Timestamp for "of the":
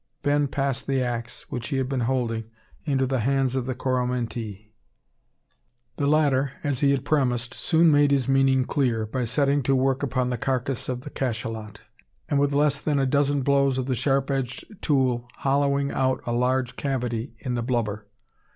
3.53-3.75, 10.89-11.11, 13.77-13.93